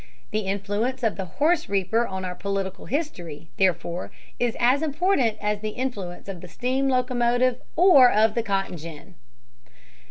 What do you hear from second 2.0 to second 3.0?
on our political